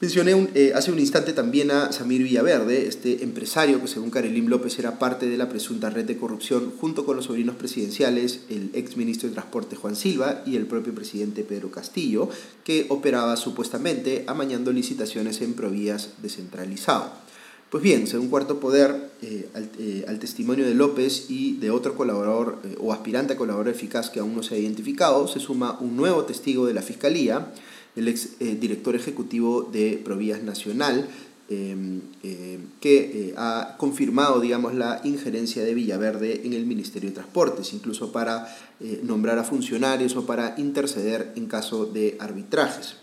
Mencioné 0.00 0.48
eh, 0.54 0.72
hace 0.76 0.92
un 0.92 1.00
instante 1.00 1.32
también 1.32 1.72
a 1.72 1.90
Samir 1.90 2.22
Villaverde, 2.22 2.86
este 2.86 3.24
empresario 3.24 3.80
que 3.80 3.88
según 3.88 4.10
Karelim 4.10 4.46
López 4.46 4.78
era 4.78 4.96
parte 4.96 5.28
de 5.28 5.36
la 5.36 5.48
presunta 5.48 5.90
red 5.90 6.04
de 6.04 6.16
corrupción 6.16 6.72
junto 6.80 7.04
con 7.04 7.16
los 7.16 7.24
sobrinos 7.24 7.56
presidenciales, 7.56 8.42
el 8.48 8.70
ex 8.74 8.96
ministro 8.96 9.28
de 9.28 9.34
Transporte 9.34 9.74
Juan 9.74 9.96
Silva 9.96 10.44
y 10.46 10.54
el 10.54 10.66
propio 10.66 10.94
presidente 10.94 11.42
Pedro 11.42 11.72
Castillo, 11.72 12.28
que 12.62 12.86
operaba 12.90 13.36
supuestamente 13.36 14.22
amañando 14.28 14.70
licitaciones 14.70 15.40
en 15.40 15.54
provías 15.54 16.10
descentralizado. 16.22 17.10
Pues 17.70 17.82
bien, 17.82 18.06
según 18.06 18.28
Cuarto 18.28 18.60
Poder, 18.60 19.10
eh, 19.20 19.46
eh, 19.78 20.04
al, 20.08 20.18
testimonio 20.18 20.64
de 20.64 20.74
López 20.74 21.26
y 21.28 21.56
de 21.58 21.70
otro 21.70 21.94
colaborador 21.96 22.60
eh, 22.64 22.76
o 22.80 22.94
aspirante 22.94 23.34
a 23.34 23.36
colaborador 23.36 23.74
eficaz 23.74 24.08
que 24.08 24.20
aún 24.20 24.34
no 24.34 24.42
se 24.42 24.54
ha 24.54 24.58
identificado, 24.58 25.28
se 25.28 25.38
suma 25.38 25.78
un 25.80 25.94
nuevo 25.94 26.24
testigo 26.24 26.64
de 26.64 26.72
la 26.72 26.80
Fiscalía, 26.80 27.52
el 27.94 28.08
ex 28.08 28.38
director 28.38 28.96
ejecutivo 28.96 29.68
de 29.70 30.00
Provías 30.02 30.42
Nacional, 30.42 31.08
em, 31.50 32.00
que 32.80 33.34
ha 33.36 33.74
confirmado, 33.76 34.40
digamos, 34.40 34.74
la 34.74 35.00
injerencia 35.02 35.64
de 35.64 35.74
Villaverde 35.74 36.42
en 36.44 36.52
el 36.52 36.64
Ministerio 36.64 37.08
de 37.08 37.16
Transportes, 37.16 37.72
incluso 37.72 38.12
para 38.12 38.56
nombrar 39.02 39.38
a 39.38 39.44
funcionarios 39.44 40.14
o 40.14 40.26
para 40.26 40.54
interceder 40.58 41.32
en 41.34 41.46
caso 41.46 41.86
de 41.86 42.16
arbitrajes. 42.20 42.97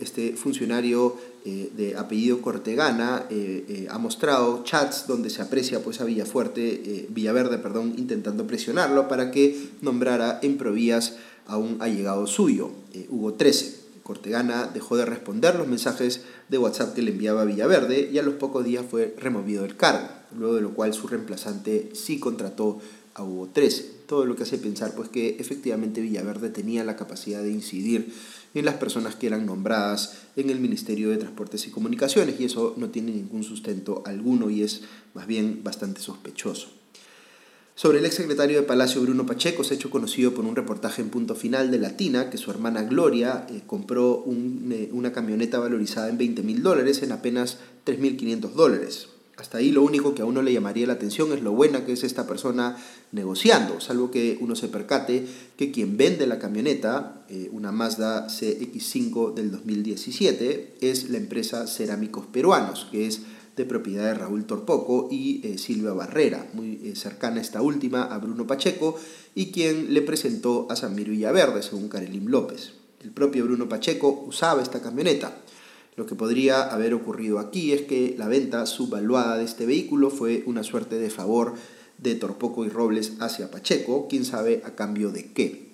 Este 0.00 0.32
funcionario 0.32 1.16
eh, 1.44 1.70
de 1.76 1.96
apellido 1.96 2.42
Cortegana 2.42 3.26
eh, 3.30 3.64
eh, 3.68 3.88
ha 3.88 3.98
mostrado 3.98 4.64
chats 4.64 5.06
donde 5.06 5.30
se 5.30 5.42
aprecia 5.42 5.80
pues, 5.80 6.00
a 6.00 6.04
Villafuerte, 6.04 7.06
Villaverde 7.10 7.58
perdón, 7.58 7.94
intentando 7.96 8.48
presionarlo 8.48 9.06
para 9.06 9.30
que 9.30 9.68
nombrara 9.80 10.40
en 10.42 10.56
Provías 10.56 11.16
a 11.46 11.56
un 11.56 11.76
allegado 11.80 12.26
suyo, 12.26 12.70
Hugo 13.10 13.34
13. 13.34 13.86
Cortegana 14.02 14.68
dejó 14.72 14.96
de 14.96 15.04
responder 15.04 15.54
los 15.54 15.68
mensajes 15.68 16.22
de 16.48 16.58
WhatsApp 16.58 16.94
que 16.94 17.02
le 17.02 17.12
enviaba 17.12 17.44
Villaverde 17.44 18.10
y 18.12 18.18
a 18.18 18.22
los 18.22 18.34
pocos 18.34 18.64
días 18.64 18.84
fue 18.88 19.14
removido 19.16 19.62
del 19.62 19.76
cargo, 19.76 20.08
luego 20.36 20.56
de 20.56 20.62
lo 20.62 20.74
cual 20.74 20.94
su 20.94 21.06
reemplazante 21.06 21.90
sí 21.92 22.18
contrató 22.18 22.80
a 23.14 23.22
Hugo 23.22 23.50
13. 23.52 23.96
Todo 24.06 24.24
lo 24.24 24.34
que 24.34 24.42
hace 24.42 24.58
pensar 24.58 24.94
pues 24.96 25.08
que 25.08 25.36
efectivamente 25.38 26.00
Villaverde 26.00 26.50
tenía 26.50 26.82
la 26.82 26.96
capacidad 26.96 27.42
de 27.42 27.50
incidir 27.50 28.12
en 28.58 28.64
las 28.64 28.76
personas 28.76 29.14
que 29.14 29.26
eran 29.26 29.46
nombradas 29.46 30.18
en 30.36 30.50
el 30.50 30.60
Ministerio 30.60 31.10
de 31.10 31.16
Transportes 31.16 31.66
y 31.66 31.70
Comunicaciones 31.70 32.40
y 32.40 32.44
eso 32.44 32.74
no 32.76 32.90
tiene 32.90 33.12
ningún 33.12 33.44
sustento 33.44 34.02
alguno 34.06 34.50
y 34.50 34.62
es 34.62 34.82
más 35.14 35.26
bien 35.26 35.60
bastante 35.62 36.00
sospechoso. 36.00 36.68
Sobre 37.74 37.98
el 37.98 38.06
exsecretario 38.06 38.56
de 38.56 38.66
Palacio 38.66 39.02
Bruno 39.02 39.26
Pacheco, 39.26 39.62
se 39.62 39.74
ha 39.74 39.76
hecho 39.76 39.90
conocido 39.90 40.32
por 40.32 40.46
un 40.46 40.56
reportaje 40.56 41.02
en 41.02 41.10
punto 41.10 41.34
final 41.34 41.70
de 41.70 41.78
Latina 41.78 42.30
que 42.30 42.38
su 42.38 42.50
hermana 42.50 42.84
Gloria 42.84 43.46
eh, 43.50 43.60
compró 43.66 44.24
eh, 44.26 44.88
una 44.92 45.12
camioneta 45.12 45.58
valorizada 45.58 46.08
en 46.08 46.16
20 46.16 46.42
mil 46.42 46.62
dólares 46.62 47.02
en 47.02 47.12
apenas 47.12 47.58
3.500 47.84 48.52
dólares. 48.52 49.08
Hasta 49.36 49.58
ahí 49.58 49.70
lo 49.70 49.82
único 49.82 50.14
que 50.14 50.22
a 50.22 50.24
uno 50.24 50.40
le 50.40 50.52
llamaría 50.52 50.86
la 50.86 50.94
atención 50.94 51.32
es 51.32 51.42
lo 51.42 51.52
buena 51.52 51.84
que 51.84 51.92
es 51.92 52.04
esta 52.04 52.26
persona 52.26 52.76
negociando, 53.12 53.80
salvo 53.80 54.10
que 54.10 54.38
uno 54.40 54.56
se 54.56 54.68
percate 54.68 55.26
que 55.58 55.70
quien 55.70 55.98
vende 55.98 56.26
la 56.26 56.38
camioneta, 56.38 57.26
eh, 57.28 57.50
una 57.52 57.70
Mazda 57.70 58.28
CX5 58.28 59.34
del 59.34 59.50
2017, 59.50 60.76
es 60.80 61.10
la 61.10 61.18
empresa 61.18 61.66
Cerámicos 61.66 62.24
Peruanos, 62.26 62.88
que 62.90 63.06
es 63.06 63.20
de 63.56 63.64
propiedad 63.64 64.04
de 64.04 64.14
Raúl 64.14 64.46
Torpoco 64.46 65.08
y 65.10 65.40
eh, 65.46 65.58
Silvia 65.58 65.92
Barrera, 65.92 66.46
muy 66.54 66.80
eh, 66.84 66.94
cercana 66.94 67.40
esta 67.40 67.60
última 67.60 68.04
a 68.04 68.18
Bruno 68.18 68.46
Pacheco, 68.46 68.98
y 69.34 69.50
quien 69.50 69.92
le 69.92 70.02
presentó 70.02 70.66
a 70.70 70.76
Samir 70.76 71.10
Villaverde, 71.10 71.62
según 71.62 71.88
Karelim 71.88 72.26
López. 72.28 72.72
El 73.02 73.10
propio 73.12 73.44
Bruno 73.44 73.68
Pacheco 73.68 74.24
usaba 74.26 74.62
esta 74.62 74.80
camioneta. 74.80 75.36
Lo 75.96 76.06
que 76.06 76.14
podría 76.14 76.62
haber 76.62 76.92
ocurrido 76.92 77.38
aquí 77.38 77.72
es 77.72 77.82
que 77.82 78.14
la 78.18 78.28
venta 78.28 78.66
subvaluada 78.66 79.38
de 79.38 79.44
este 79.44 79.64
vehículo 79.64 80.10
fue 80.10 80.42
una 80.46 80.62
suerte 80.62 80.98
de 80.98 81.10
favor 81.10 81.54
de 81.98 82.14
Torpoco 82.14 82.66
y 82.66 82.68
Robles 82.68 83.14
hacia 83.20 83.50
Pacheco, 83.50 84.06
quién 84.08 84.26
sabe 84.26 84.62
a 84.64 84.74
cambio 84.74 85.10
de 85.10 85.32
qué. 85.32 85.66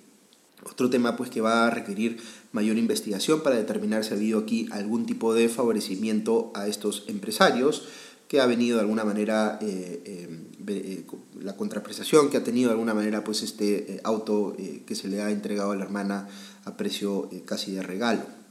Otro 0.63 0.89
tema 0.89 1.17
pues 1.17 1.29
que 1.29 1.41
va 1.41 1.67
a 1.67 1.69
requerir 1.69 2.17
mayor 2.53 2.77
investigación 2.77 3.41
para 3.43 3.57
determinar 3.57 4.05
si 4.05 4.13
ha 4.13 4.17
habido 4.17 4.39
aquí 4.39 4.67
algún 4.71 5.05
tipo 5.05 5.33
de 5.33 5.49
favorecimiento 5.49 6.51
a 6.55 6.67
estos 6.67 7.03
empresarios 7.07 7.83
que 8.29 8.39
ha 8.39 8.45
venido 8.45 8.77
de 8.77 8.81
alguna 8.81 9.03
manera 9.03 9.59
eh, 9.61 10.01
eh, 10.05 10.39
eh, 10.67 11.05
la 11.41 11.57
contraprestación 11.57 12.29
que 12.29 12.37
ha 12.37 12.43
tenido 12.43 12.69
de 12.69 12.73
alguna 12.73 12.93
manera 12.93 13.23
pues 13.23 13.43
este 13.43 13.99
auto 14.03 14.55
que 14.85 14.95
se 14.95 15.09
le 15.09 15.21
ha 15.21 15.29
entregado 15.31 15.71
a 15.71 15.75
la 15.75 15.83
hermana 15.83 16.29
a 16.63 16.77
precio 16.77 17.29
casi 17.45 17.73
de 17.73 17.83
regalo. 17.83 18.42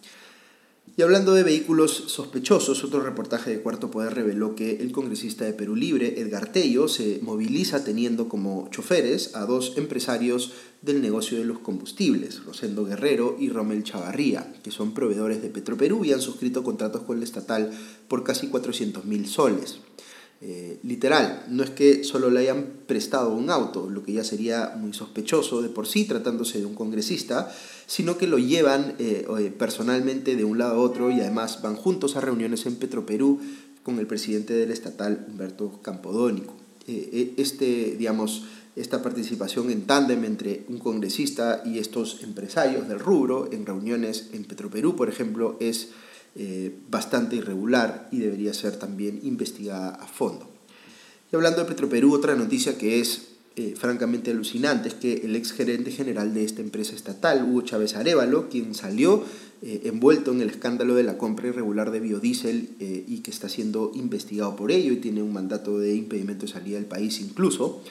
Y 0.94 1.00
hablando 1.00 1.32
de 1.32 1.42
vehículos 1.42 2.04
sospechosos, 2.08 2.84
otro 2.84 3.00
reportaje 3.00 3.50
de 3.50 3.62
Cuarto 3.62 3.90
Poder 3.90 4.14
reveló 4.14 4.54
que 4.54 4.76
el 4.82 4.92
congresista 4.92 5.46
de 5.46 5.54
Perú 5.54 5.74
Libre, 5.74 6.20
Edgar 6.20 6.52
Tello, 6.52 6.86
se 6.86 7.18
moviliza 7.22 7.82
teniendo 7.82 8.28
como 8.28 8.68
choferes 8.70 9.34
a 9.34 9.46
dos 9.46 9.78
empresarios 9.78 10.52
del 10.82 11.00
negocio 11.00 11.38
de 11.38 11.46
los 11.46 11.60
combustibles, 11.60 12.44
Rosendo 12.44 12.84
Guerrero 12.84 13.38
y 13.40 13.48
Romel 13.48 13.84
Chavarría, 13.84 14.52
que 14.62 14.70
son 14.70 14.92
proveedores 14.92 15.40
de 15.40 15.48
Petroperú 15.48 16.04
y 16.04 16.12
han 16.12 16.20
suscrito 16.20 16.62
contratos 16.62 17.04
con 17.04 17.16
el 17.16 17.22
estatal 17.22 17.70
por 18.06 18.22
casi 18.22 18.48
400 18.48 19.06
mil 19.06 19.26
soles. 19.26 19.78
Eh, 20.44 20.80
literal, 20.82 21.44
no 21.50 21.62
es 21.62 21.70
que 21.70 22.02
solo 22.02 22.28
le 22.28 22.40
hayan 22.40 22.66
prestado 22.88 23.32
un 23.32 23.48
auto, 23.48 23.88
lo 23.88 24.02
que 24.02 24.12
ya 24.12 24.24
sería 24.24 24.74
muy 24.76 24.92
sospechoso 24.92 25.62
de 25.62 25.68
por 25.68 25.86
sí 25.86 26.04
tratándose 26.04 26.58
de 26.58 26.66
un 26.66 26.74
congresista, 26.74 27.54
sino 27.86 28.18
que 28.18 28.26
lo 28.26 28.38
llevan 28.38 28.96
eh, 28.98 29.24
eh, 29.38 29.54
personalmente 29.56 30.34
de 30.34 30.42
un 30.42 30.58
lado 30.58 30.74
a 30.74 30.78
otro 30.78 31.12
y 31.12 31.20
además 31.20 31.62
van 31.62 31.76
juntos 31.76 32.16
a 32.16 32.20
reuniones 32.20 32.66
en 32.66 32.74
Petroperú 32.74 33.38
con 33.84 34.00
el 34.00 34.08
presidente 34.08 34.54
del 34.54 34.72
estatal, 34.72 35.26
Humberto 35.30 35.80
Campodónico. 35.80 36.56
este, 36.88 37.94
digamos, 37.96 38.42
esta 38.74 39.00
participación 39.00 39.70
en 39.70 39.82
tándem 39.82 40.24
entre 40.24 40.64
un 40.68 40.78
congresista 40.78 41.62
y 41.64 41.78
estos 41.78 42.20
empresarios 42.24 42.88
del 42.88 42.98
rubro 42.98 43.48
en 43.52 43.64
reuniones 43.64 44.30
en 44.32 44.44
Petroperú, 44.44 44.96
por 44.96 45.08
ejemplo, 45.08 45.56
es 45.60 45.90
eh, 46.34 46.74
bastante 46.88 47.36
irregular 47.36 48.08
y 48.10 48.18
debería 48.18 48.54
ser 48.54 48.78
también 48.78 49.20
investigada 49.22 49.90
a 49.90 50.06
fondo. 50.06 50.48
Y 51.30 51.36
hablando 51.36 51.60
de 51.60 51.66
Petroperú, 51.66 52.14
otra 52.14 52.34
noticia 52.34 52.78
que 52.78 53.00
es 53.00 53.28
eh, 53.56 53.74
francamente 53.76 54.30
alucinante 54.30 54.88
es 54.88 54.94
que 54.94 55.12
el 55.24 55.36
ex 55.36 55.52
gerente 55.52 55.90
general 55.90 56.32
de 56.32 56.44
esta 56.44 56.62
empresa 56.62 56.94
estatal, 56.94 57.44
Hugo 57.44 57.60
Chávez 57.62 57.96
Arevalo, 57.96 58.48
quien 58.48 58.74
salió 58.74 59.24
eh, 59.60 59.82
envuelto 59.84 60.32
en 60.32 60.40
el 60.40 60.48
escándalo 60.48 60.94
de 60.94 61.02
la 61.02 61.18
compra 61.18 61.48
irregular 61.48 61.90
de 61.90 62.00
biodiesel 62.00 62.70
y 62.80 63.18
que 63.18 63.30
está 63.30 63.50
siendo 63.50 63.92
investigado 63.94 64.56
por 64.56 64.72
ello 64.72 64.94
y 64.94 64.96
tiene 64.96 65.22
un 65.22 65.34
mandato 65.34 65.78
de 65.78 65.94
impedimento 65.94 66.46
de 66.46 66.52
salida 66.52 66.76
del 66.76 66.86
país 66.86 67.20
incluso, 67.20 67.82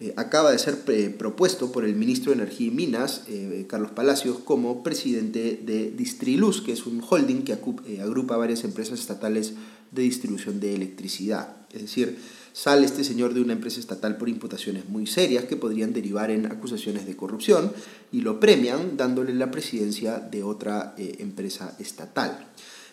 eh, 0.00 0.14
acaba 0.16 0.50
de 0.50 0.58
ser 0.58 0.78
eh, 0.88 1.10
propuesto 1.10 1.70
por 1.72 1.84
el 1.84 1.94
ministro 1.94 2.32
de 2.32 2.40
Energía 2.40 2.68
y 2.68 2.70
Minas, 2.70 3.24
eh, 3.28 3.66
Carlos 3.68 3.90
Palacios, 3.90 4.38
como 4.38 4.82
presidente 4.82 5.60
de 5.62 5.90
Distriluz, 5.90 6.62
que 6.62 6.72
es 6.72 6.86
un 6.86 7.02
holding 7.06 7.42
que 7.42 7.52
agrupa 8.00 8.38
varias 8.38 8.64
empresas 8.64 8.98
estatales 8.98 9.52
de 9.90 10.02
distribución 10.02 10.58
de 10.58 10.74
electricidad. 10.74 11.54
Es 11.70 11.82
decir, 11.82 12.18
sale 12.54 12.86
este 12.86 13.04
señor 13.04 13.34
de 13.34 13.42
una 13.42 13.52
empresa 13.52 13.78
estatal 13.78 14.16
por 14.16 14.30
imputaciones 14.30 14.88
muy 14.88 15.06
serias 15.06 15.44
que 15.44 15.56
podrían 15.56 15.92
derivar 15.92 16.30
en 16.30 16.46
acusaciones 16.46 17.04
de 17.04 17.14
corrupción 17.14 17.70
y 18.10 18.22
lo 18.22 18.40
premian 18.40 18.96
dándole 18.96 19.34
la 19.34 19.50
presidencia 19.50 20.18
de 20.18 20.42
otra 20.42 20.94
empresa 20.96 21.76
estatal. 21.78 22.46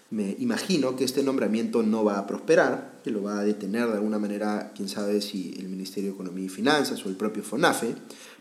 Me 0.10 0.38
imagino 0.40 0.96
que 0.96 1.04
este 1.04 1.22
nombramiento 1.22 1.84
no 1.84 2.06
va 2.06 2.18
a 2.18 2.28
prosperar, 2.28 3.02
que 3.04 3.12
lo 3.12 3.24
va 3.24 3.40
a 3.40 3.44
detener 3.44 3.88
de 3.88 3.96
alguna 3.96 4.20
manera, 4.20 4.72
quién 4.74 4.88
sabe 4.88 5.22
si 5.22 5.54
el 5.60 5.68
Ministerio 5.68 6.12
de 6.12 6.16
Economía 6.16 6.46
y 6.46 6.50
Finanzas 6.50 7.06
o 7.06 7.10
el 7.10 7.16
propio 7.16 7.44
FONAFE, 7.44 7.94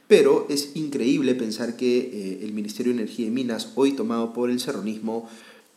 pero 0.06 0.46
es 0.48 0.76
increíble 0.76 1.34
pensar 1.34 1.76
que 1.76 1.98
eh, 1.98 2.38
el 2.42 2.52
Ministerio 2.52 2.92
de 2.92 3.00
Energía 3.00 3.26
y 3.26 3.30
Minas, 3.30 3.72
hoy 3.74 3.92
tomado 3.92 4.32
por 4.32 4.50
el 4.50 4.60
serronismo, 4.60 5.28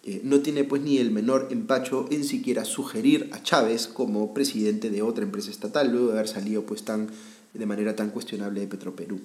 eh, 0.03 0.21
no 0.23 0.41
tiene 0.41 0.63
pues 0.63 0.83
ni 0.83 0.99
el 0.99 1.09
menor 1.09 1.47
empacho 1.49 2.05
en 2.11 2.23
siquiera 2.23 2.65
sugerir 2.65 3.29
a 3.33 3.41
Chávez 3.41 3.87
como 3.87 4.33
presidente 4.33 4.91
de 4.91 5.01
otra 5.01 5.23
empresa 5.23 5.49
estatal, 5.49 5.91
luego 5.91 6.07
de 6.07 6.13
haber 6.13 6.27
salido 6.27 6.67
pues 6.67 6.83
tan, 6.83 7.09
de 7.53 7.65
manera 7.65 7.95
tan 7.95 8.11
cuestionable 8.11 8.61
de 8.61 8.67
Petroperú. 8.67 9.19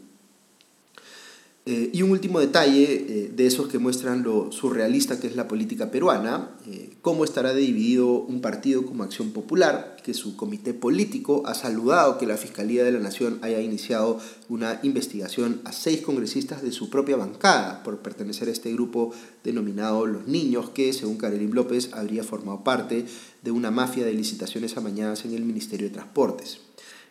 Eh, 1.66 1.88
y 1.94 2.02
un 2.02 2.11
último 2.11 2.40
detalle 2.40 2.85
eh, 2.85 3.33
de 3.35 3.47
esos 3.47 3.68
que 3.68 3.78
muestran 3.78 4.23
lo 4.23 4.52
surrealista 4.52 5.18
que 5.18 5.28
es 5.28 5.35
la 5.35 5.49
política 5.49 5.90
peruana, 5.90 6.50
eh, 6.66 6.90
cómo 7.00 7.25
estará 7.25 7.54
dividido 7.54 8.06
un 8.06 8.42
partido 8.42 8.85
como 8.85 9.02
Acción 9.02 9.30
Popular, 9.30 9.97
que 10.04 10.12
su 10.12 10.37
comité 10.37 10.75
político 10.75 11.42
ha 11.47 11.54
saludado 11.54 12.18
que 12.18 12.26
la 12.26 12.37
Fiscalía 12.37 12.85
de 12.85 12.92
la 12.92 12.99
Nación 12.99 13.38
haya 13.40 13.62
iniciado 13.62 14.21
una 14.50 14.78
investigación 14.83 15.62
a 15.64 15.73
seis 15.73 16.02
congresistas 16.02 16.61
de 16.61 16.71
su 16.71 16.90
propia 16.90 17.16
bancada 17.16 17.83
por 17.83 18.00
pertenecer 18.00 18.49
a 18.49 18.52
este 18.52 18.71
grupo 18.71 19.12
denominado 19.42 20.04
Los 20.04 20.26
Niños, 20.26 20.68
que 20.68 20.92
según 20.92 21.16
Karelim 21.16 21.52
López 21.52 21.94
habría 21.94 22.25
formado 22.25 22.62
parte 22.62 23.06
de 23.42 23.50
una 23.50 23.71
mafia 23.71 24.04
de 24.04 24.12
licitaciones 24.12 24.76
amañadas 24.76 25.25
en 25.25 25.33
el 25.33 25.47
Ministerio 25.47 25.88
de 25.88 25.94
Transportes. 25.94 26.61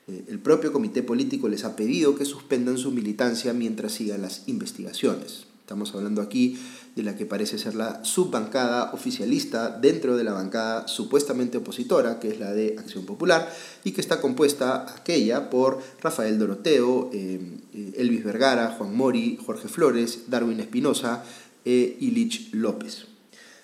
Eh, 0.07 0.25
el 0.27 0.39
propio 0.39 0.74
comité 0.74 1.03
político 1.03 1.48
les 1.48 1.63
ha 1.63 1.75
pedido 1.75 2.15
que 2.15 2.25
suspendan 2.25 2.77
su 2.77 2.91
militancia 2.91 3.53
mientras 3.53 3.93
sigan 3.93 4.22
las 4.22 4.43
investigaciones. 4.48 5.45
Estamos 5.62 5.95
hablando 5.95 6.22
aquí 6.22 6.60
de 6.95 7.03
la 7.03 7.15
que 7.15 7.25
parece 7.25 7.57
ser 7.57 7.74
la 7.74 8.03
subbancada 8.03 8.91
oficialista 8.93 9.69
dentro 9.69 10.17
de 10.17 10.25
la 10.25 10.33
bancada 10.33 10.88
supuestamente 10.88 11.57
opositora, 11.57 12.19
que 12.19 12.27
es 12.27 12.39
la 12.39 12.51
de 12.51 12.75
Acción 12.77 13.05
Popular, 13.05 13.51
y 13.83 13.91
que 13.91 14.01
está 14.01 14.19
compuesta 14.19 14.86
aquella 14.93 15.50
por 15.50 15.81
Rafael 16.01 16.38
Doroteo, 16.38 17.10
eh, 17.13 17.39
eh, 17.74 17.93
Elvis 17.98 18.24
Vergara, 18.25 18.75
Juan 18.77 18.95
Mori, 18.95 19.39
Jorge 19.43 19.69
Flores, 19.69 20.25
Darwin 20.27 20.60
Espinosa 20.60 21.24
e 21.63 21.98
Ilich 22.01 22.53
López. 22.53 23.05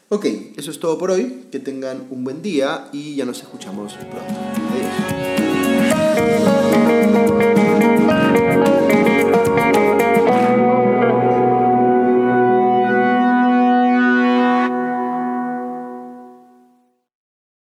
Ok, 0.07 0.25
eso 0.55 0.71
es 0.71 0.79
todo 0.79 0.97
por 0.97 1.11
hoy. 1.11 1.45
Que 1.51 1.59
tengan 1.59 2.07
un 2.09 2.23
buen 2.23 2.41
día 2.41 2.89
y 2.91 3.15
ya 3.15 3.25
nos 3.25 3.41
escuchamos 3.41 3.93
pronto. 3.93 4.17
Adiós. 4.71 5.58
Música 6.19 7.58